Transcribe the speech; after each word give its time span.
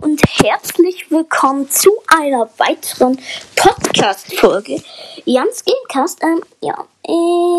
und 0.00 0.22
herzlich 0.42 1.10
willkommen 1.10 1.68
zu 1.68 1.90
einer 2.06 2.48
weiteren 2.56 3.20
Podcast-Folge. 3.56 4.82
Jans 5.24 5.64
Gamecast. 5.64 6.22
Ähm, 6.22 6.42
ja, 6.60 6.86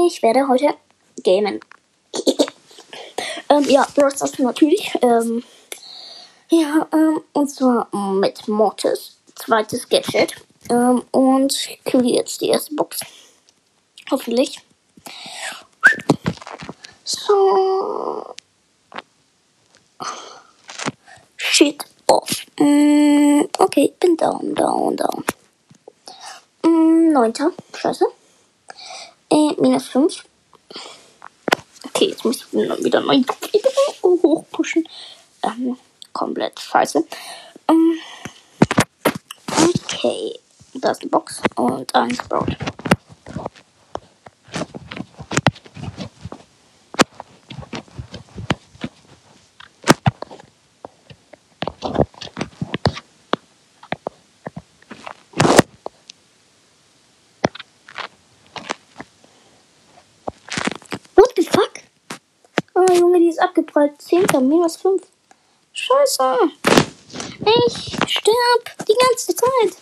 ich 0.08 0.22
werde 0.24 0.48
heute 0.48 0.74
gamen. 1.24 1.60
ähm, 3.50 3.64
ja, 3.70 3.86
Brawl 3.96 4.16
Stars 4.16 4.40
natürlich. 4.40 4.92
Ähm, 5.02 5.44
ja, 6.50 6.88
ähm, 6.92 7.22
und 7.34 7.50
zwar 7.50 7.88
mit 7.96 8.48
Mortis, 8.48 9.18
zweites 9.36 9.88
Gadget. 9.88 10.36
Ähm, 10.70 11.04
und 11.12 11.56
kriege 11.86 12.16
jetzt 12.16 12.42
die 12.42 12.50
erste 12.50 12.74
Box. 12.74 13.02
Hoffentlich. 14.10 14.60
So. 17.04 18.34
Shit 21.38 21.84
off. 22.14 22.46
Mm, 22.60 23.42
okay, 23.58 23.94
bin 24.00 24.16
down, 24.16 24.54
down, 24.54 24.96
down. 24.96 25.24
Mm, 26.64 27.12
neunter. 27.12 27.52
Scheiße. 27.76 28.06
Äh, 29.30 29.54
minus 29.60 29.88
fünf. 29.88 30.24
Okay, 31.88 32.10
jetzt 32.10 32.24
muss 32.24 32.38
ich 32.38 32.54
wieder 32.54 33.02
neu 33.02 33.22
hochpushen. 34.04 34.88
Ähm, 35.44 35.78
komplett 36.12 36.60
scheiße. 36.60 37.04
Ähm, 37.70 37.98
okay, 39.50 40.40
da 40.76 40.92
ist 40.92 41.02
eine 41.02 41.10
Box 41.10 41.42
und 41.56 41.94
ein 41.96 42.14
Sprout. 42.16 42.56
What 61.16 61.34
the 61.36 61.44
fuck? 61.44 61.72
Oh, 62.76 62.86
Junge, 62.94 63.20
die 63.20 63.30
ist 63.30 63.33
abgeprallt. 63.44 64.02
10. 64.02 64.26
minus 64.48 64.78
5. 64.78 65.02
Scheiße. 65.74 66.38
Ich 67.68 67.98
sterb 68.08 68.88
die 68.88 68.96
ganze 68.96 69.36
Zeit. 69.36 69.78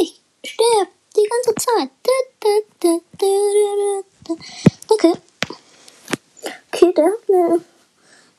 Ich 0.00 0.20
sterb 0.44 0.88
die 1.16 1.28
ganze 1.28 1.54
Zeit. 1.54 1.90
Okay. 4.88 5.12
Okay, 6.72 6.92
der 6.94 7.04
hat 7.04 7.28
mir. 7.28 7.60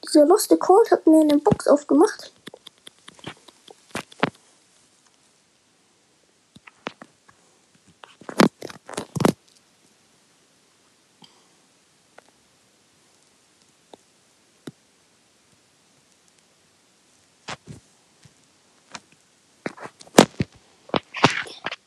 Dieser 0.05 0.25
Lost 0.25 0.53
Cold 0.59 0.91
hat 0.91 1.07
mir 1.07 1.21
eine 1.21 1.37
Box 1.37 1.67
aufgemacht. 1.67 2.31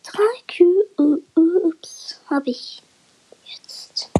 Drei 0.05 0.37
Cubes 0.49 2.21
habe 2.31 2.49
ich 2.51 2.83
jetzt. 3.45 4.11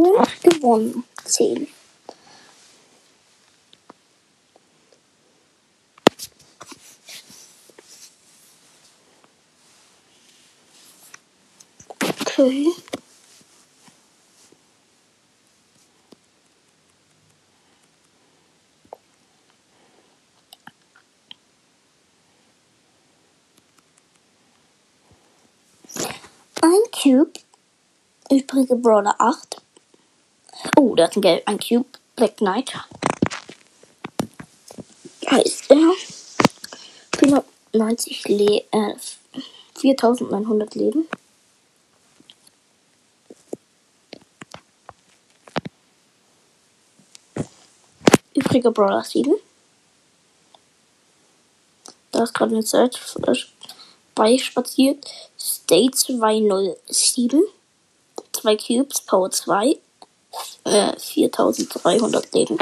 Und 0.00 0.42
gewonnen. 0.42 1.04
10. 1.26 1.68
Okay. 11.98 12.72
Ein 26.62 26.70
Cube. 26.90 27.32
Übrige 28.30 28.76
Brawler 28.76 29.14
8. 29.18 29.60
Oh, 30.82 30.94
da 30.94 31.04
ist 31.04 31.16
ein, 31.18 31.40
ein 31.44 31.58
Cube. 31.58 31.84
Black 32.16 32.38
Knight. 32.38 32.72
Heißt 35.30 35.70
er. 35.70 35.92
490 37.18 38.28
Le 38.28 38.64
äh, 38.72 38.94
4900 39.78 40.74
Leben. 40.76 41.06
Übrige 48.32 48.70
Brawler 48.70 49.04
7. 49.04 49.34
Da 52.10 52.22
ist 52.22 52.32
gerade 52.32 52.54
eine 52.54 52.64
Zeit 52.64 52.98
äh, 53.26 53.34
beispaziert. 54.14 55.04
State 55.38 55.90
207. 55.90 57.42
2 58.32 58.56
Cubes, 58.56 59.02
Power 59.02 59.30
2. 59.30 59.78
Äh, 60.64 60.92
4300 60.98 62.34
Leben. 62.34 62.58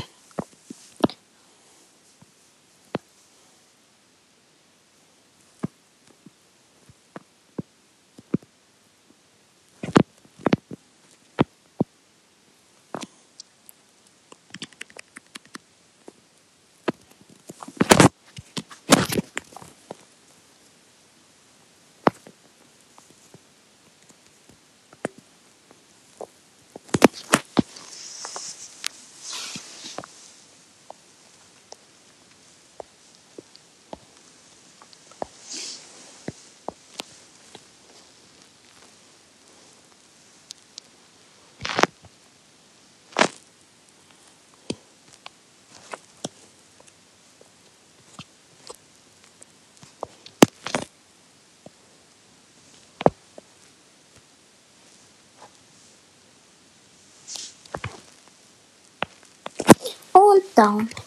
Und 60.58 60.97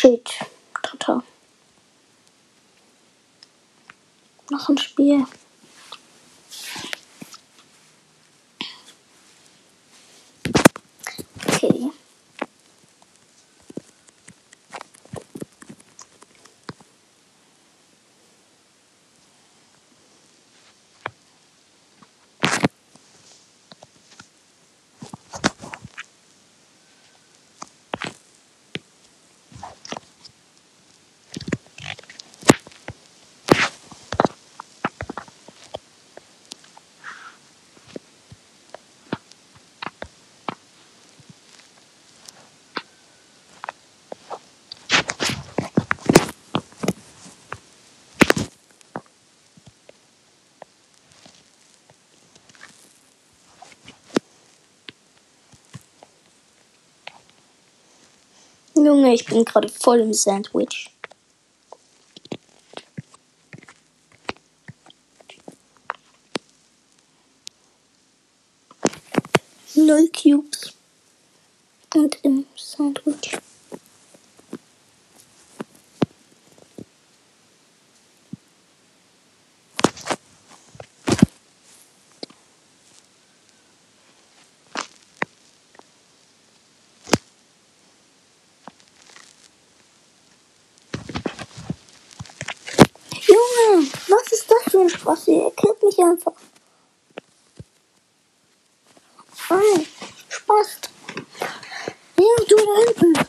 shit. 0.00 0.30
Dritter. 0.82 1.22
Noch 4.50 4.68
ein 4.70 4.78
Spiel. 4.78 5.26
Okay. 11.46 11.92
Junge, 58.84 59.12
ich 59.12 59.26
bin 59.26 59.44
gerade 59.44 59.68
voll 59.68 60.00
im 60.00 60.14
Sandwich. 60.14 60.90
Null 69.74 70.08
Cubes. 70.08 70.72
Und 71.94 72.18
im 72.22 72.46
Sandwich. 72.56 73.38
Junge, 93.26 93.86
was 94.08 94.32
ist 94.32 94.50
das 94.50 94.72
für 94.72 94.80
ein 94.80 94.89
Spaß? 95.00 95.28
Ihr 95.28 95.50
killt 95.52 95.82
mich 95.82 95.98
einfach. 95.98 96.32
Nein, 99.48 99.86
Spaß. 100.28 100.80
Ja, 102.18 102.44
du 102.48 102.56
da 102.56 102.84
hinten. 102.84 103.26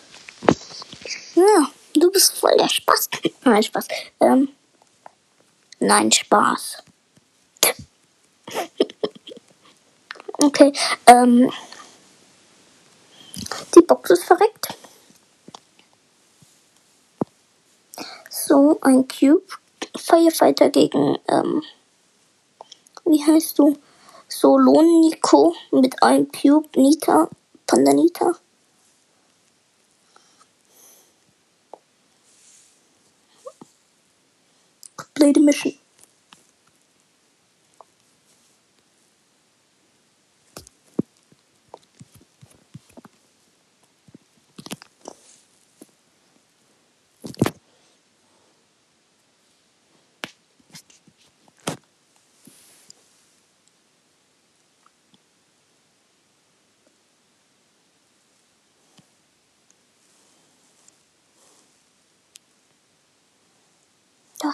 Ja, 1.36 1.72
du 1.94 2.12
bist 2.12 2.38
voll 2.38 2.56
der 2.58 2.68
Spaß. 2.68 3.10
Nein, 3.46 3.64
Spaß. 3.64 3.88
Ähm, 4.20 4.50
nein, 5.80 6.12
Spaß. 6.12 6.84
Okay, 10.44 10.74
ähm, 11.06 11.52
die 13.76 13.82
Box 13.82 14.10
ist 14.10 14.24
verreckt. 14.24 14.74
So, 18.32 18.80
ein 18.82 19.08
Cube. 19.08 19.61
Firefighter 20.02 20.70
gegen, 20.70 21.18
ähm, 21.28 21.64
wie 23.06 23.24
heißt 23.24 23.60
du? 23.60 23.78
Solonico 24.28 25.54
mit 25.72 26.02
einem 26.02 26.32
Cube, 26.32 26.70
Nita, 26.76 27.30
Pandanita. 27.68 28.36
Play 35.14 35.34
the 35.34 35.42
mission. 35.42 35.81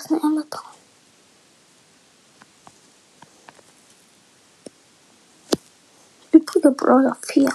Eine 0.05 0.21
Emma 0.21 0.43
dran. 0.49 0.63
Übrige 6.31 6.71
Brawler 6.71 7.17
4. 7.21 7.51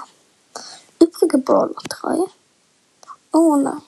Übrige 1.00 1.38
Brawler 1.38 1.75
3. 1.88 2.18
Oh 3.32 3.56
nein, 3.56 3.80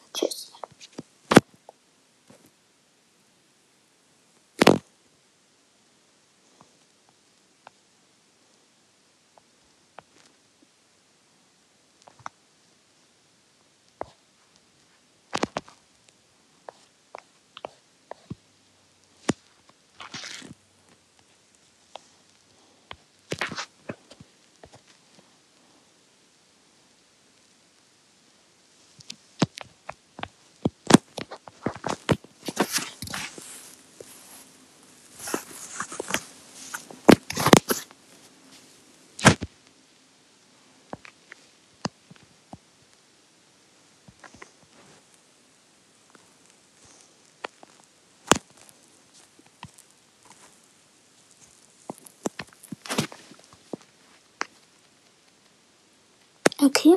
Okay. 56.64 56.97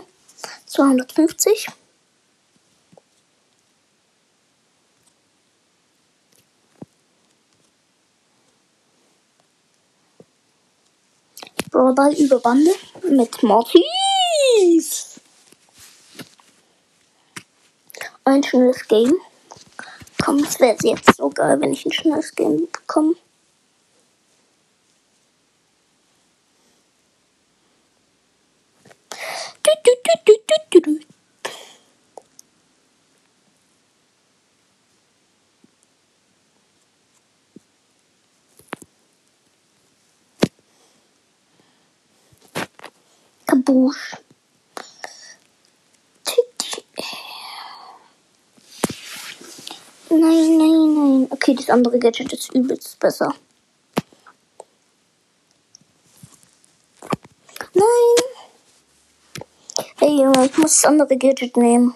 250. 0.68 1.68
Brawlball 11.70 12.14
über 12.14 12.40
Bande 12.40 12.72
mit 13.10 13.44
Mortis. 13.44 15.20
Ein 18.24 18.42
schnelles 18.44 18.88
Game. 18.88 19.16
Komm, 20.24 20.46
es 20.46 20.62
wäre 20.62 20.78
jetzt 20.82 21.18
so 21.18 21.30
geil, 21.30 21.60
wenn 21.60 21.74
ich 21.74 21.86
ein 21.86 21.92
schnelles 21.92 22.34
Game 22.34 22.70
bekomme. 22.72 23.16
Buch. 43.68 43.94
Nein, 50.10 50.58
nein, 50.58 50.94
nein. 50.96 51.28
Okay, 51.30 51.54
das 51.54 51.70
andere 51.70 52.00
Gadget 52.00 52.32
ist 52.32 52.54
übelst 52.54 52.98
besser. 52.98 53.36
Nein. 57.74 58.18
Hey, 59.98 60.22
Junge, 60.22 60.46
ich 60.46 60.58
muss 60.58 60.82
das 60.82 60.86
andere 60.86 61.18
Gadget 61.18 61.58
nehmen. 61.58 61.94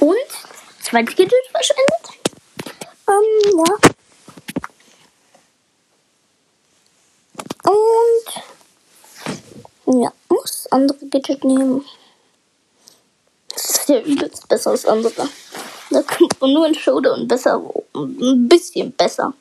Und? 0.00 0.16
Zweites 0.82 1.14
Gadget 1.14 1.32
wahrscheinlich? 1.52 1.99
Gadget 11.10 11.44
nehmen. 11.44 11.84
Das 13.48 13.70
ist 13.70 13.88
ja 13.88 14.00
übelst 14.00 14.48
besser 14.48 14.70
als 14.70 14.86
andere. 14.86 15.28
Da 15.90 16.02
kommt 16.02 16.40
man 16.40 16.52
nur 16.52 16.66
in 16.66 16.74
Showdown 16.74 17.26
besser, 17.26 17.60
ein 17.94 18.48
bisschen 18.48 18.92
besser. 18.92 19.34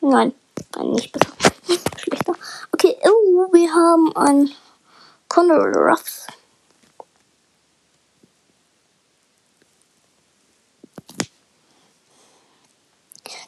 Nein, 0.00 0.34
nein, 0.76 0.90
nicht 0.92 1.12
besser. 1.12 1.32
Schlechter. 1.98 2.34
Okay, 2.72 2.96
oh, 3.04 3.48
wir 3.52 3.72
haben 3.72 4.14
ein 4.16 4.50
Conor 5.28 5.74
Ruffs. 5.74 6.26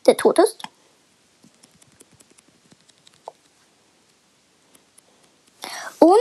Der 0.07 0.17
tot 0.17 0.39
ist. 0.39 0.63
Und 5.99 6.17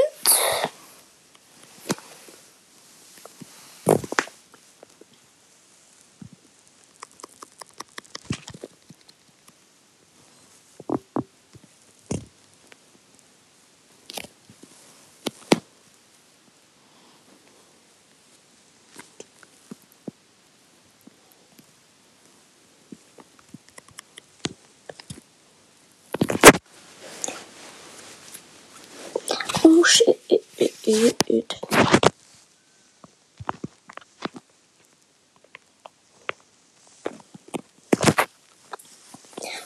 Oh 29.71 29.83
shit. 29.83 30.17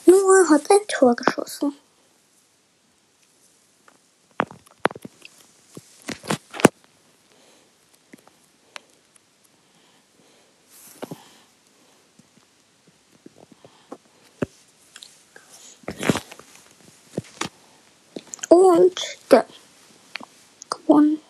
Noah 0.04 0.50
hat 0.50 0.70
ein 0.70 0.86
Tor 0.86 1.16
geschossen. 1.16 1.72
Und 18.50 19.00
der 19.30 19.46
gewonnen. 20.86 21.20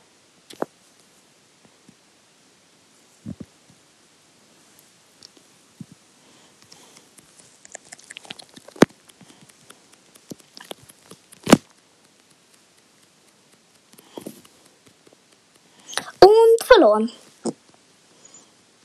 Und 16.21 16.63
verloren. 16.85 17.11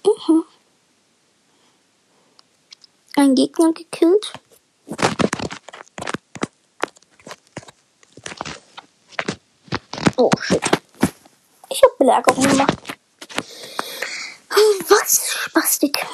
Mhm. 0.05 0.45
Ein 3.17 3.35
Gegner 3.35 3.73
gekillt. 3.73 4.33
Oh 10.15 10.31
shit. 10.41 10.61
Ich 11.69 11.83
hab 11.83 11.97
Belagerung 11.97 12.47
gemacht. 12.47 12.77
Was? 14.87 15.29
Spastik. 15.29 16.05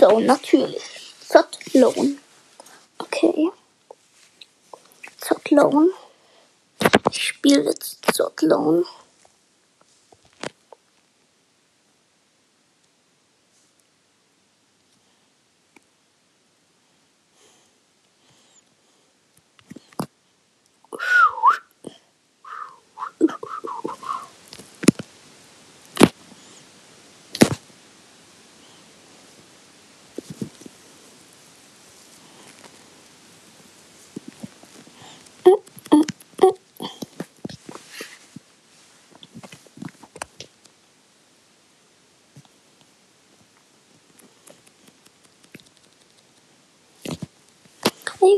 Zone, 0.00 0.24
natürlich. 0.24 0.82
Loan. 1.74 2.18
Okay. 2.98 3.50
Zotlone. 5.18 5.90
Ich 7.10 7.22
spiele 7.22 7.64
jetzt. 7.64 7.98
Hey, 8.06 8.84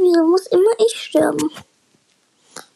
wieso 0.00 0.26
muss 0.26 0.46
immer 0.46 0.70
ich 0.87 0.96
sterben? 0.96 1.50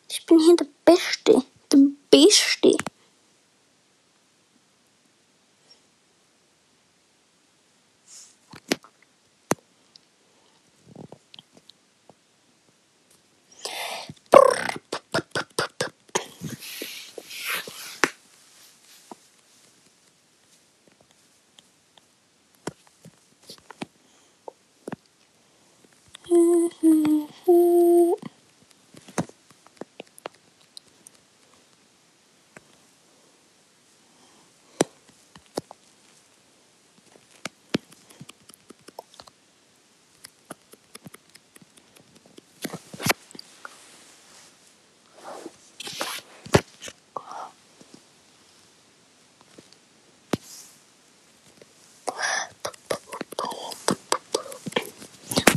Ich 0.09 0.27
bin 0.27 0.39
hier 0.41 0.57
der 0.57 0.67
Beste. 0.85 1.43
Der 1.73 1.79
Beste. 2.11 2.77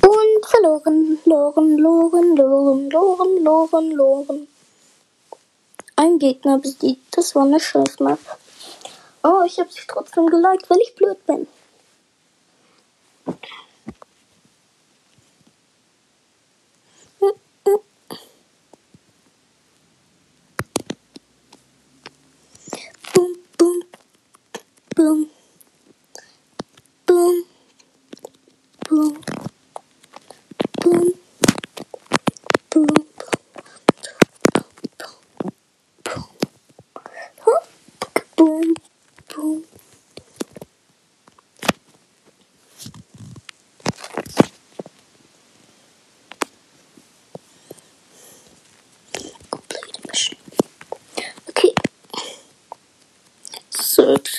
Und 0.02 0.46
verloren, 0.46 1.09
loren, 1.26 1.78
loren, 1.78 2.36
loren, 2.36 2.90
loren, 2.90 3.44
loren, 3.44 3.92
loren. 3.92 4.48
Ein 5.96 6.20
Gegner 6.20 6.58
besiegt. 6.58 7.18
Das 7.18 7.36
war 7.36 7.44
eine 7.44 7.60
Scheißmap. 7.60 8.20
Oh, 9.24 9.44
ich 9.46 9.60
habe 9.60 9.72
sie 9.72 9.82
trotzdem 9.88 10.28
geliked, 10.28 10.70
weil 10.70 10.80
ich 10.82 10.96
blöd 10.96 11.26
bin. 11.26 11.48
episode. 54.00 54.39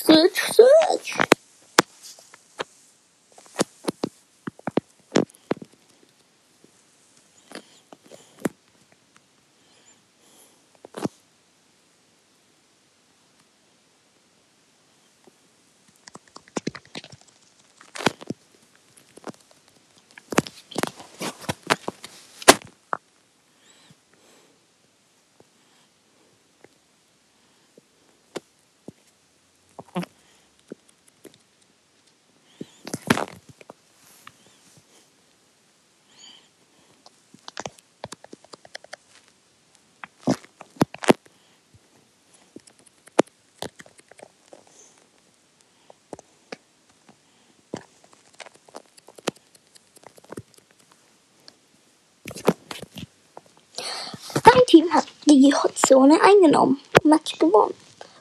Team 54.70 54.94
hat 54.94 55.06
die 55.24 55.52
Hotzone 55.52 56.20
eingenommen. 56.22 56.80
Match 57.02 57.36
gewonnen. 57.40 57.74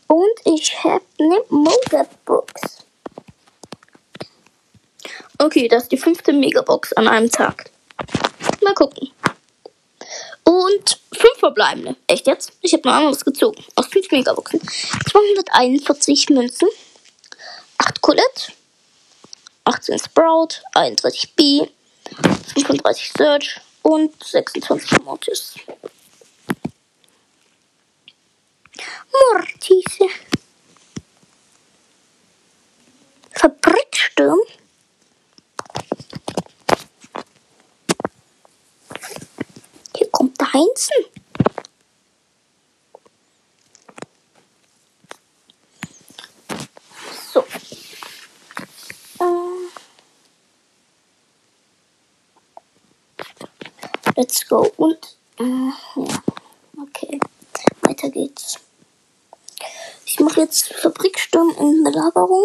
Und 0.07 0.33
ich 0.45 0.83
habe 0.83 1.05
eine 1.19 1.43
Moga-Box. 1.49 2.85
Okay, 5.38 5.67
das 5.67 5.83
ist 5.83 5.91
die 5.91 5.97
fünfte 5.97 6.33
Megabox 6.33 6.93
an 6.93 7.07
einem 7.07 7.29
Tag. 7.29 7.69
Mal 8.63 8.73
gucken. 8.73 9.12
Und 10.43 10.99
fünf 11.13 11.38
verbleibende. 11.38 11.95
Echt 12.07 12.25
jetzt? 12.25 12.51
Ich 12.62 12.73
habe 12.73 12.88
noch 12.88 12.95
anderes 12.95 13.23
gezogen. 13.23 13.63
Aus 13.75 13.85
fünf 13.85 14.09
Megaboxen. 14.09 14.59
241 15.12 16.29
Münzen. 16.31 16.67
8 17.77 18.01
Colette. 18.01 18.53
18 19.65 19.99
Sprout. 19.99 20.63
31 20.73 21.35
B. 21.35 21.67
35 22.55 23.13
Search. 23.15 23.62
Und 23.83 24.23
26 24.23 25.03
Mortis. 25.03 25.53
Mortise. 29.11 30.07
Fabriksturm. 33.31 34.39
Hier 39.97 40.09
kommt 40.11 40.39
der 40.39 40.53
Heinzen. 40.53 41.05
So. 47.33 47.45
Ähm. 49.21 49.69
Let's 54.15 54.47
go. 54.47 54.71
Und, 54.77 55.17
äh, 55.39 55.43
ja. 55.43 56.23
Okay. 56.81 57.19
Ich 60.19 60.25
mache 60.25 60.41
jetzt 60.41 60.73
Fabriksturm 60.73 61.49
in 61.62 61.82
Belagerung. 61.82 62.43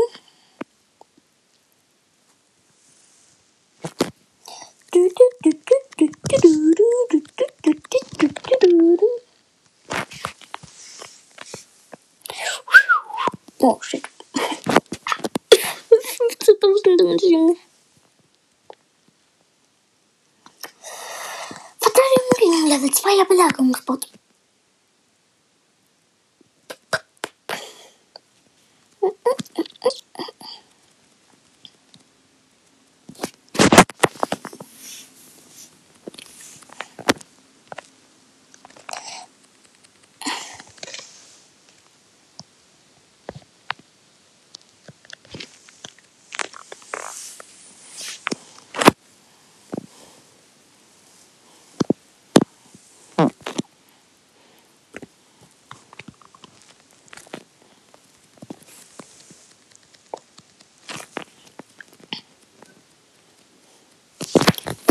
Oh 13.58 13.80
shit. 13.82 14.04
15.000 15.50 16.96
Damage, 16.96 17.26
Junge. 17.26 17.56
Verteidigung 21.80 22.30
gegen 22.38 22.68
Level 22.68 22.90
2er 22.90 23.24
Belagerungsbot. 23.26 24.06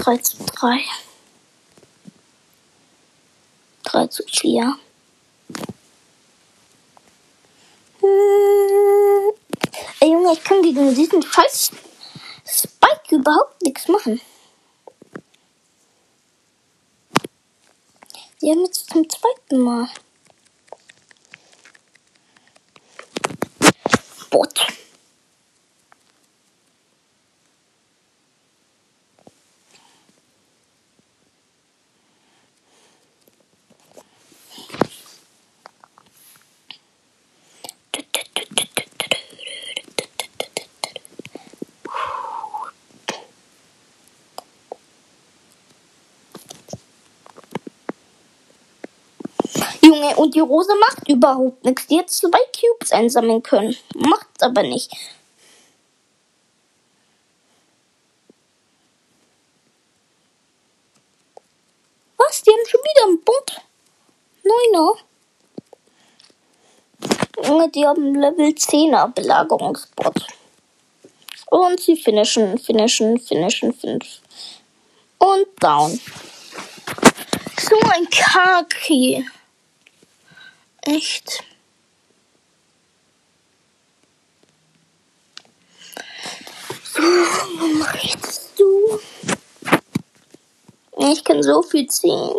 Drei 0.04 0.18
zu 0.18 0.36
drei. 0.44 0.80
Drei 3.84 4.08
zu 4.08 4.22
vier. 4.24 4.76
Hm. 8.02 9.34
Ey 10.02 10.12
Junge, 10.12 10.34
ich 10.34 10.44
kann 10.44 10.62
gegen 10.62 10.94
diesen 10.94 11.22
scheiß 11.22 11.72
Spike 12.46 13.16
überhaupt 13.16 13.62
nichts 13.62 13.88
machen. 13.88 14.20
Die 18.42 18.52
haben 18.52 18.66
jetzt 18.66 18.90
zum 18.90 19.10
zweiten 19.10 19.62
Mal. 19.62 19.88
Und 50.16 50.36
die 50.36 50.40
Rose 50.40 50.74
macht 50.80 51.08
überhaupt 51.08 51.64
nichts. 51.64 51.88
Die 51.88 52.00
hat 52.00 52.10
zwei 52.10 52.40
Cubes 52.60 52.92
einsammeln 52.92 53.42
können. 53.42 53.76
Macht 53.96 54.42
aber 54.42 54.64
nicht. 54.64 54.92
Was? 62.18 62.42
Die 62.42 62.52
haben 62.52 62.68
schon 62.68 62.82
wieder 62.82 63.08
einen 63.08 63.24
Bot? 63.24 63.62
Neuner? 64.44 64.94
Junge, 67.46 67.70
die 67.70 67.86
haben 67.86 68.16
Level 68.16 68.50
10er 68.50 69.14
Belagerungsbot. 69.14 70.28
Und 71.48 71.80
sie 71.80 71.96
finishen, 71.96 72.58
finishen, 72.58 73.20
finishen, 73.20 73.74
finishen. 73.74 74.24
Und 75.18 75.48
down. 75.60 76.00
So 77.60 77.76
ein 77.94 78.10
Kaki. 78.10 79.26
Echt. 80.86 81.44
So, 86.84 87.02
was 87.02 87.78
machst 87.80 88.52
du? 88.58 89.00
Ich 90.98 91.24
kann 91.24 91.42
so 91.42 91.62
viel 91.62 91.88
ziehen. 91.88 92.34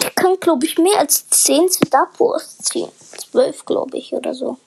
Ich 0.00 0.14
kann, 0.14 0.38
glaube 0.38 0.66
ich, 0.66 0.76
mehr 0.76 0.98
als 0.98 1.28
10 1.30 1.70
Zedapos 1.70 2.58
ziehen. 2.58 2.90
12, 3.30 3.64
glaube 3.64 3.96
ich, 3.96 4.12
oder 4.12 4.34
so. 4.34 4.58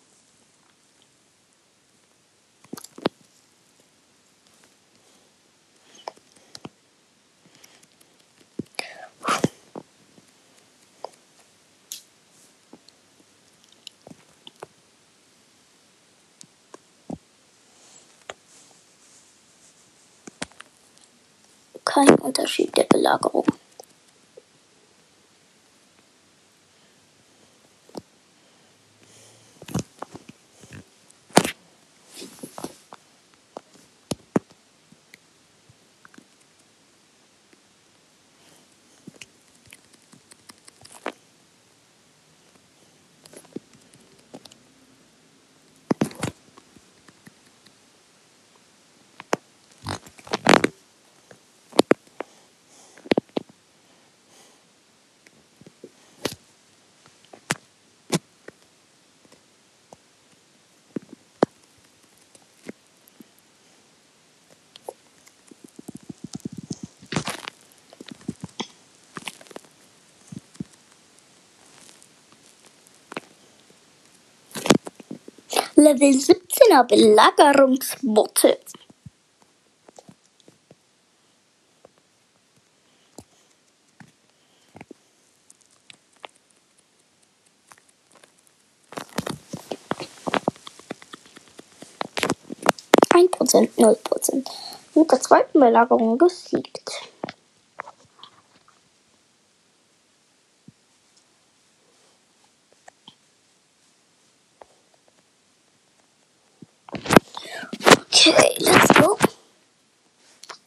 Unterschied 23.11 23.19
der 23.19 23.19
Belagerung. 23.19 23.61
Level 75.81 76.13
17er 76.13 76.83
Belagerungsbotte. 76.83 78.59
Ein 93.09 93.31
Prozent, 93.31 93.75
null 93.79 93.97
Prozent. 94.03 94.47
Mit 94.93 95.11
der 95.11 95.19
zweiten 95.19 95.59
Belagerung 95.59 96.19
gesiegt. 96.19 97.09
Okay, 108.13 108.55
let's 108.59 108.93
go. 108.93 109.17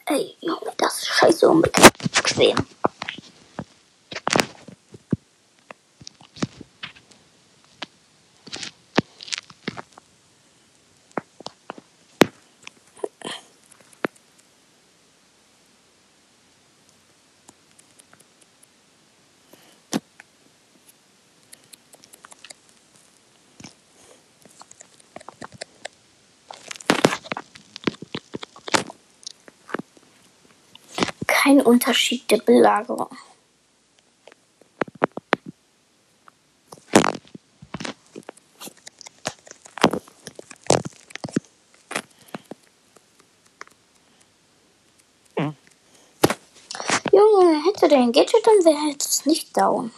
Ey, 0.07 0.35
Junge, 0.41 0.73
das 0.77 0.99
ist 0.99 1.07
scheiße 1.07 1.49
unbequem. 1.49 2.57
Kein 31.55 31.63
Unterschied 31.63 32.29
der 32.33 32.39
Belagerung. 32.39 33.17
Junge, 47.13 47.65
hätte 47.65 47.87
der 47.87 47.99
ein 47.99 48.11
Gadget, 48.11 48.45
dann 48.45 48.65
wäre 48.65 48.97
es 48.99 49.25
nicht 49.25 49.57
down. 49.57 49.93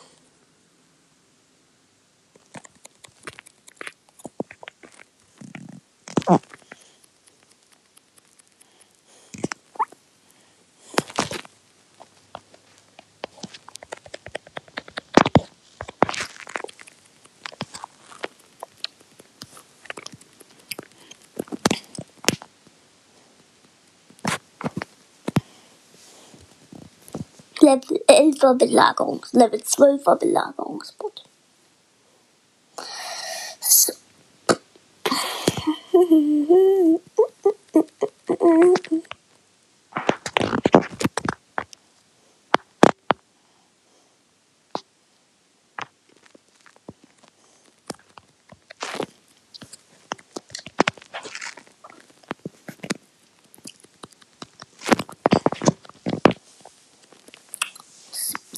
Level 27.67 28.01
11er 28.17 28.55
Belagerungs, 28.59 29.33
Level 29.33 29.61
12er 29.61 30.19
Belagerungsbot. 30.19 31.06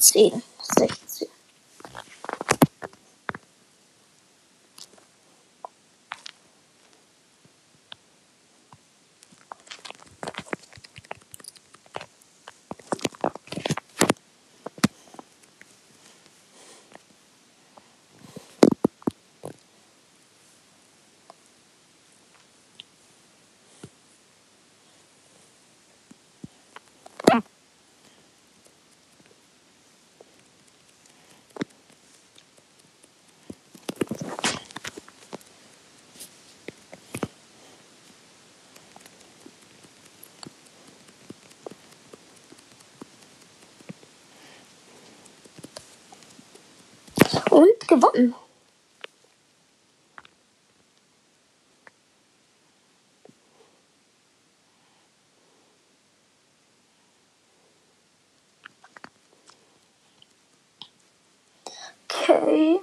sehen. 0.09 0.43
Sich. 0.77 1.08
Und 47.59 47.87
gewonnen. 47.89 48.33
Okay. 62.07 62.79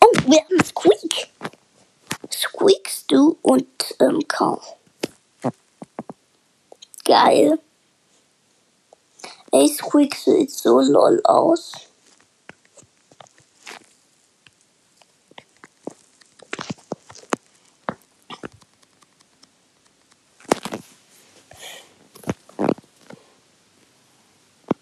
Oh, 0.00 0.12
wir 0.26 0.40
haben 0.42 0.62
Squeak. 0.62 1.30
Squeak, 2.30 2.90
Stu 2.90 3.36
und 3.40 3.66
ähm, 4.00 4.20
Carl. 4.28 4.60
Geil. 7.06 7.58
Squeak 9.90 10.14
sieht 10.14 10.52
so 10.52 10.80
lol 10.80 11.20
aus. 11.24 11.72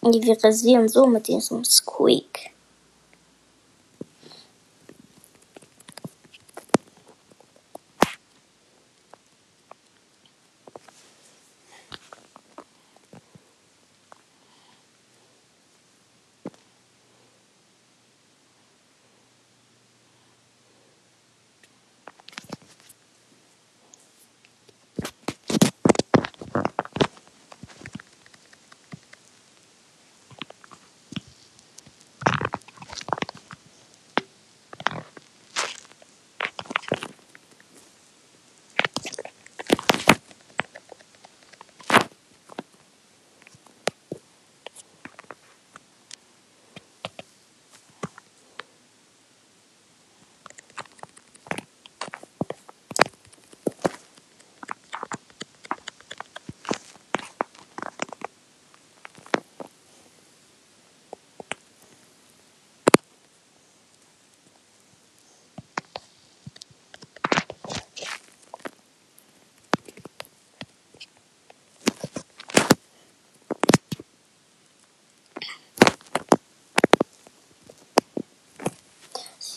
Wir 0.02 0.44
rasieren 0.44 0.90
so 0.90 1.06
mit 1.06 1.26
diesem 1.26 1.64
Squeak. 1.64 2.50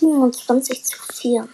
27 0.01 0.83
zu 0.83 0.97
4. 1.13 1.47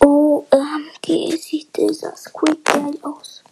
OMG, 0.00 1.36
sieht 1.36 1.76
dieser 1.76 2.14
Squeak 2.16 2.64
geil 2.64 2.98
aus. 3.02 3.42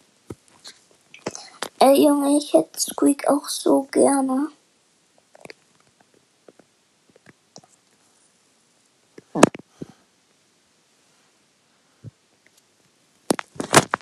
Ey 1.78 2.04
Junge, 2.04 2.25
ich 2.36 2.52
hätte 2.52 2.78
Squeak 2.78 3.28
auch 3.28 3.48
so 3.48 3.82
gerne. 3.90 4.48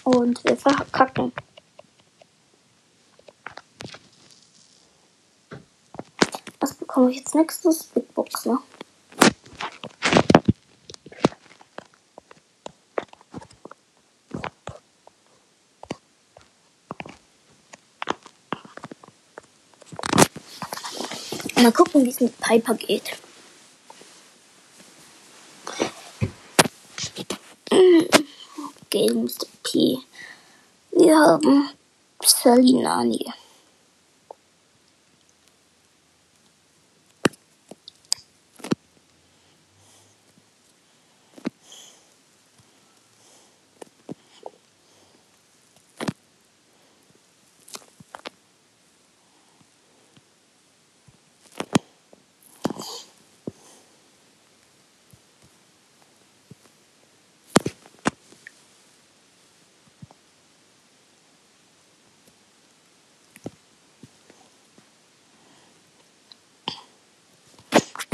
Und 0.04 0.44
wir 0.44 0.56
verkacken. 0.56 1.32
Was 6.60 6.74
bekomme 6.74 7.10
ich 7.10 7.18
jetzt 7.18 7.34
nächstes? 7.34 7.84
Big 7.84 8.14
Box, 8.14 8.44
ne? 8.44 8.58
Mal 21.64 21.72
gucken, 21.72 22.04
wie 22.04 22.10
es 22.10 22.20
mit 22.20 22.38
Piper 22.40 22.74
geht. 22.74 23.16
Okay, 28.82 29.10
Mr. 29.14 29.46
P. 29.62 29.98
Wir 30.90 31.16
haben 31.16 31.70
Salinani. 32.22 33.32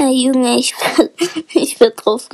Junge, 0.11 0.57
ich 0.57 0.73
will, 0.75 1.11
ich 1.53 1.79
will 1.79 1.93
drauf 1.95 2.29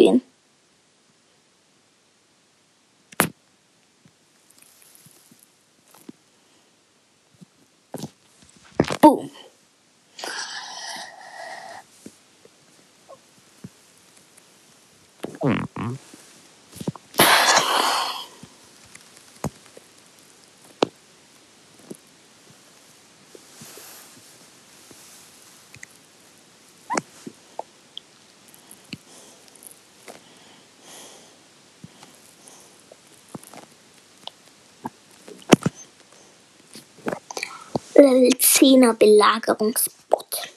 10er 38.67 38.93
Belagerungsbot. 38.93 40.49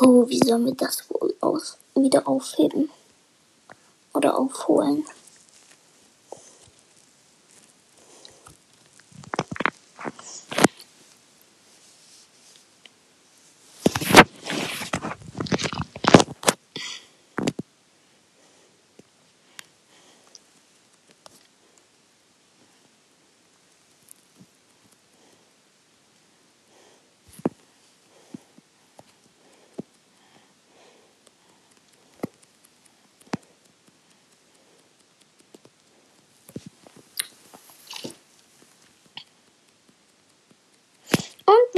Oh, 0.00 0.28
wie 0.28 0.38
sollen 0.38 0.66
wir 0.66 0.74
das 0.74 1.08
aus 1.52 1.78
wieder 1.94 2.26
aufheben? 2.26 2.90
Oder 4.14 4.38
aufholen? 4.38 5.04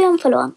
Und 0.04 0.08
wir 0.08 0.08
haben 0.10 0.18
verloren. 0.18 0.56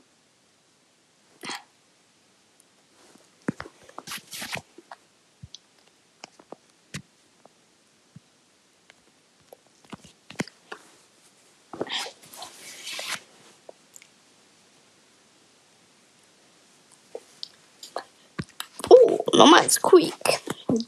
Oh, 18.90 19.24
nochmal 19.34 19.62
ein 19.62 19.70
Squeak. 19.70 20.14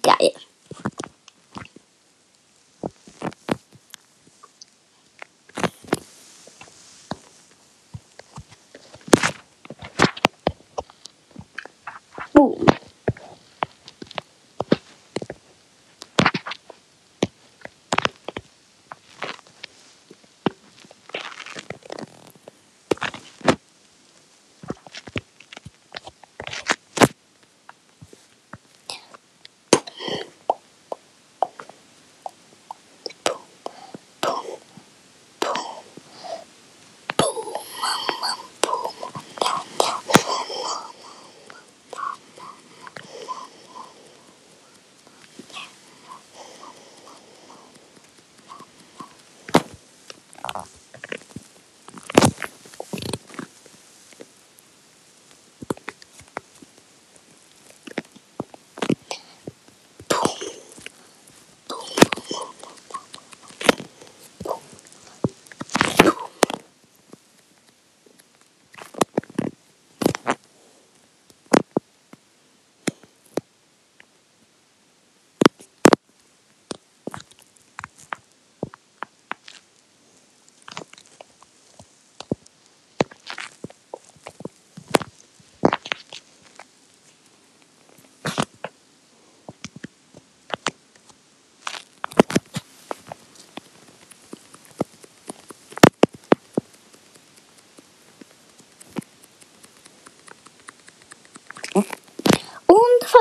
Geil. 0.01 0.33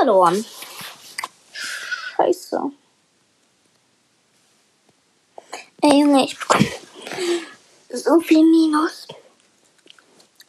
Verloren. 0.09 0.43
Scheiße. 1.53 2.71
Ey 5.81 6.01
Junge, 6.01 6.25
ich 6.25 6.37
bekomme 6.37 6.67
so 7.93 8.19
viel 8.19 8.43
Minus. 8.43 9.07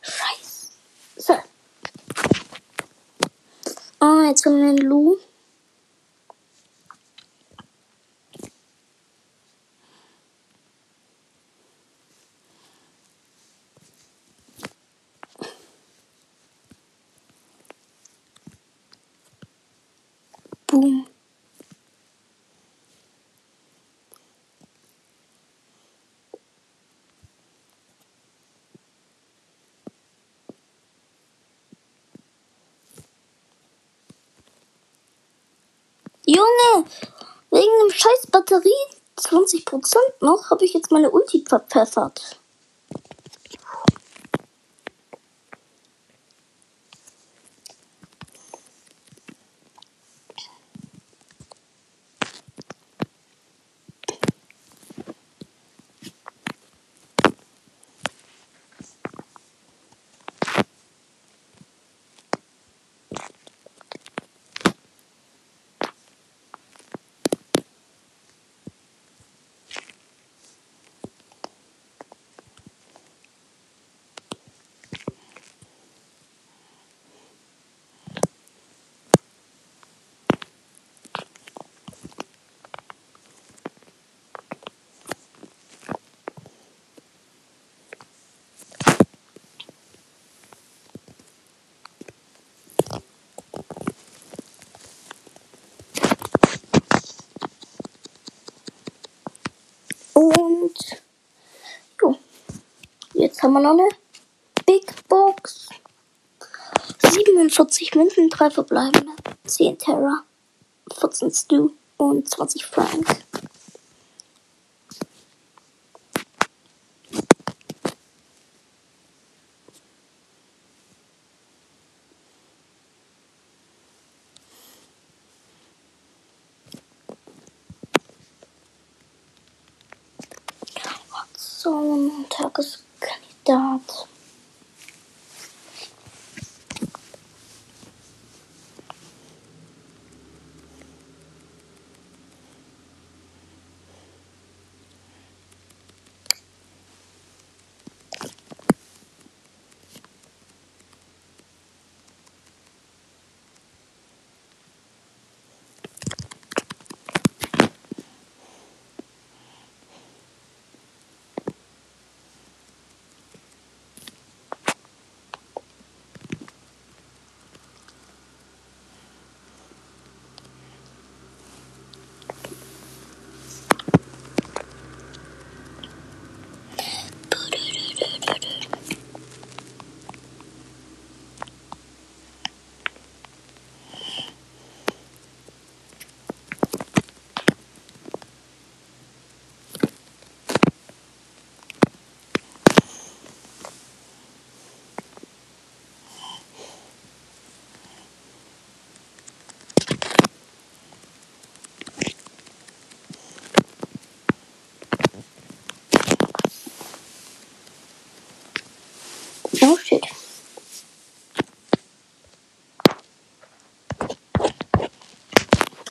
Scheiße. 0.01 1.43
Oh, 4.01 4.23
jetzt 4.27 4.43
wir 4.47 4.69
einen 4.71 4.79
Lu. 4.79 5.19
Scheiß 37.91 38.27
Batterie 38.31 38.71
20% 39.17 39.97
noch 40.21 40.51
habe 40.51 40.65
ich 40.65 40.75
jetzt 40.75 40.91
meine 40.91 41.11
Ulti 41.11 41.45
verpfeffert. 41.47 42.41
Und 100.21 100.77
jo, 102.03 102.19
jetzt 103.41 103.45
haben 103.45 103.53
wir 103.55 103.61
noch 103.61 103.71
eine 103.71 103.89
Big 104.67 105.09
Box. 105.09 105.69
47 107.03 107.95
Münzen, 107.95 108.29
3 108.29 108.51
verbleibende, 108.51 109.13
10 109.47 109.79
Terra, 109.79 110.25
14 110.93 111.31
Stu 111.31 111.71
und 111.97 112.29
20 112.29 112.67
Frank. 112.67 113.25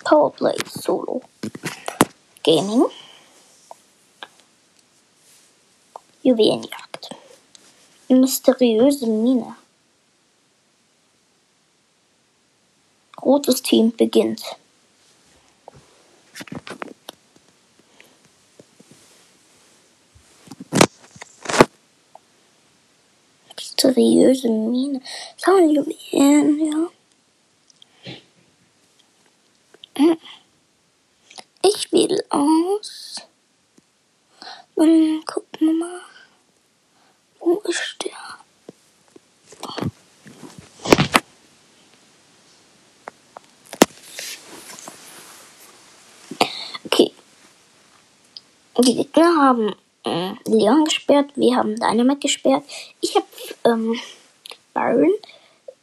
Powerplay 0.10 0.58
Solo. 0.66 1.22
Gaming. 2.42 2.86
Juwelenjagd. 6.24 7.10
Mysteriöse 8.10 9.06
Mine. 9.06 9.56
Rotes 13.22 13.62
Team 13.62 13.92
beginnt. 13.96 14.42
Mysteriöse 23.56 24.50
Mine. 24.50 25.02
Sagen 25.38 25.70
Juwelen, 25.70 26.66
ja. 26.66 26.99
Haben 49.50 49.76
äh, 50.06 50.34
Leon 50.46 50.86
gesperrt, 50.86 51.32
wir 51.36 51.56
haben 51.56 51.76
Dynamite 51.76 52.20
gesperrt. 52.20 52.64
Ich 53.02 53.16
habe 53.16 53.26
ähm, 53.66 54.00
Byron. 54.74 55.12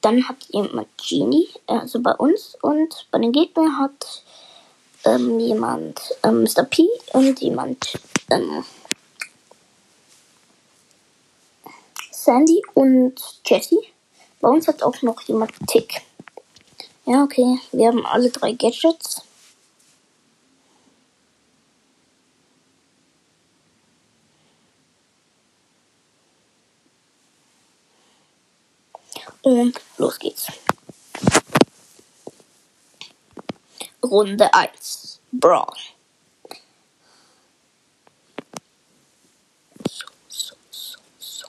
Dann 0.01 0.29
hat 0.29 0.37
jemand 0.51 0.87
Genie, 0.99 1.49
also 1.67 2.01
bei 2.01 2.13
uns. 2.13 2.57
Und 2.63 3.07
bei 3.11 3.19
den 3.19 3.33
Gegnern 3.33 3.79
hat 3.79 4.23
ähm, 5.05 5.41
jemand 5.41 6.01
ähm, 6.23 6.45
Mr. 6.45 6.63
P 6.65 6.87
und 7.13 7.41
jemand 7.41 7.99
ähm, 8.31 8.65
Sandy 12.13 12.63
und 12.75 13.15
Jessie. 13.45 13.81
Bei 14.41 14.49
uns 14.49 14.69
hat 14.69 14.83
auch 14.83 15.03
noch 15.03 15.21
jemand 15.23 15.53
Tick. 15.67 16.03
Ja, 17.05 17.25
okay. 17.25 17.59
Wir 17.73 17.89
haben 17.89 18.07
alle 18.07 18.31
drei 18.31 18.53
Gadgets. 18.53 19.23
Und 29.47 29.81
los 29.99 30.19
geht's. 30.19 30.49
Runde 34.03 34.53
1. 34.53 35.21
Brawl. 35.31 35.73
So, 39.89 40.07
so, 40.27 40.57
so, 40.71 40.99
so. 41.19 41.47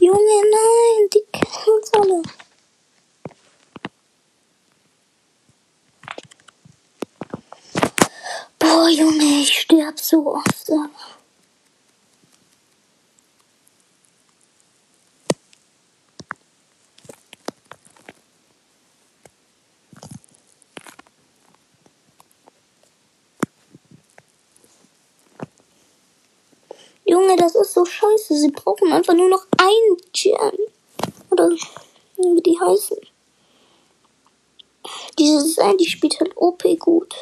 Junge, 0.00 0.18
nein, 0.50 1.10
die 1.14 1.24
kennen 1.32 1.78
uns 1.78 1.92
alle. 1.94 2.22
Boah, 8.58 8.88
Junge, 8.88 9.42
ich 9.42 9.60
sterb 9.60 9.98
so 10.12 10.26
oft. 10.26 10.70
aber- 10.70 10.90
Junge, 27.04 27.36
das 27.36 27.54
ist 27.54 27.72
so 27.74 27.84
scheiße. 27.84 28.36
Sie 28.36 28.50
brauchen 28.50 28.92
einfach 28.92 29.14
nur 29.14 29.28
noch 29.28 29.46
ein 29.56 29.96
Gem. 30.12 30.36
Oder 31.30 31.48
wie 32.16 32.42
die 32.42 32.58
heißen. 32.60 32.98
Diese 35.18 35.40
Sandy 35.40 35.86
spielt 35.86 36.20
halt 36.20 36.36
OP 36.36 36.62
gut. 36.78 37.14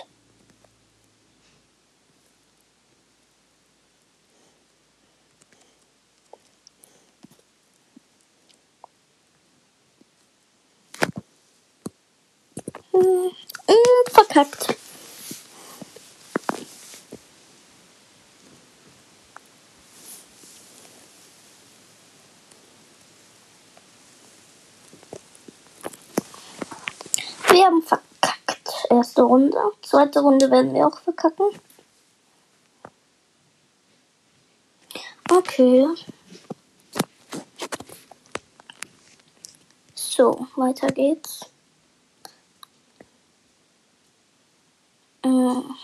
Hm, 12.93 13.31
verkackt. 14.45 14.77
Wir 27.51 27.65
haben 27.67 27.83
verkackt. 27.83 28.87
Erste 28.89 29.23
Runde. 29.23 29.57
Zweite 29.83 30.21
Runde 30.21 30.51
werden 30.51 30.73
wir 30.75 30.87
auch 30.87 31.01
verkacken. 31.01 31.47
Okay. 35.31 35.87
So, 39.95 40.47
weiter 40.57 40.89
geht's. 40.89 41.51
Mm. 45.25 45.75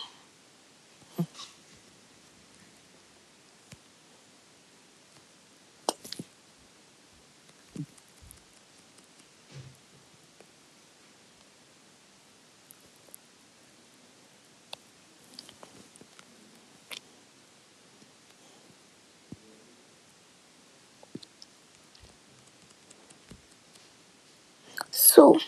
So. 24.91 25.39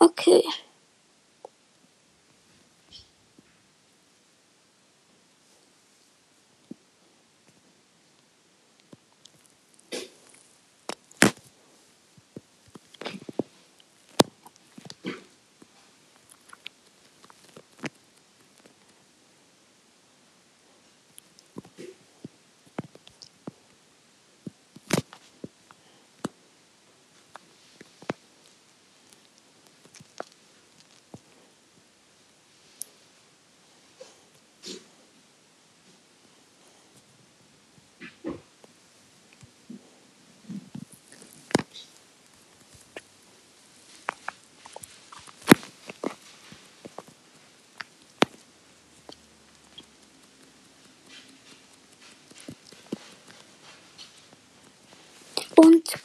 Okay. 0.00 0.42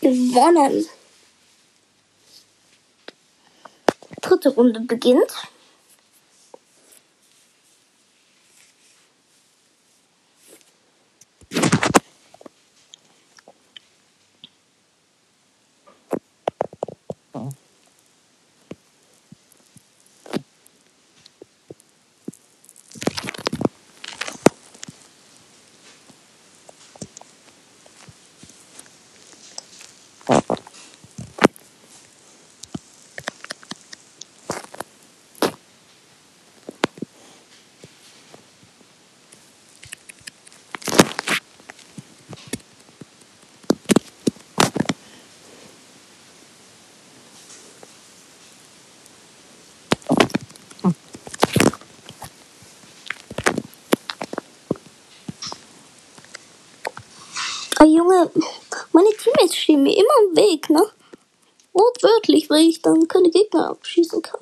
Gewonnen. 0.02 0.88
Dritte 4.22 4.50
Runde 4.50 4.80
beginnt. 4.82 5.32
Ah, 57.82 57.86
Junge, 57.86 58.30
meine 58.94 59.10
Teammates 59.10 59.58
stehen 59.58 59.82
mir 59.82 59.96
immer 59.98 60.30
im 60.30 60.36
Weg, 60.36 60.70
ne? 60.70 60.84
Wortwörtlich, 61.74 62.48
weil 62.48 62.68
ich 62.68 62.84
dann 62.84 63.08
keine 63.08 63.32
Gegner 63.32 63.72
abschießen 63.72 64.22
kann. 64.22 64.42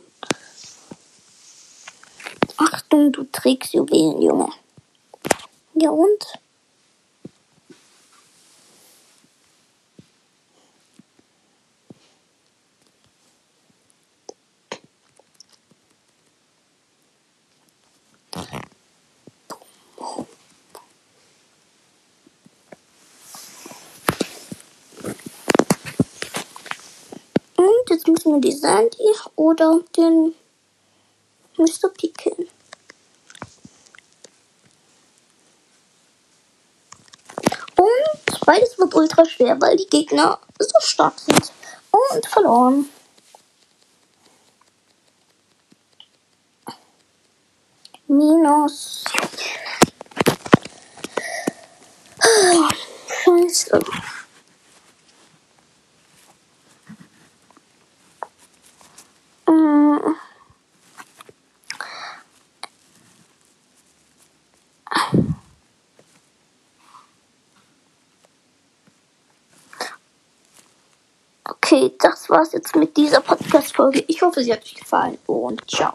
Achtung, 2.58 3.14
du 3.14 3.24
trägst 3.32 3.74
Juwelen, 3.74 4.22
Junge. 4.22 4.50
Ja 5.76 5.90
und? 5.90 6.26
Mir 28.30 28.42
die 28.42 28.52
Sandy 28.52 28.98
oder 29.36 29.82
den 29.98 30.36
Mr. 31.58 31.90
Pekin. 31.90 32.48
Und 37.76 38.46
beides 38.46 38.78
wird 38.78 38.94
ultra 38.94 39.26
schwer, 39.26 39.60
weil 39.60 39.78
die 39.78 39.88
Gegner 39.88 40.40
so 40.60 40.80
stark 40.80 41.20
sind. 41.20 41.52
Und 41.92 42.26
verloren. 42.26 42.90
Minus. 48.08 49.04
Scheiße. 53.24 53.80
Mm. 59.48 60.16
Okay, 71.80 71.96
das 71.98 72.30
war's 72.30 72.52
jetzt 72.52 72.76
mit 72.76 72.98
dieser 72.98 73.22
Podcast-Folge. 73.22 74.04
Ich 74.08 74.22
hoffe, 74.22 74.44
sie 74.44 74.52
hat 74.52 74.64
euch 74.64 74.76
gefallen 74.76 75.18
und 75.28 75.62
ciao. 75.72 75.94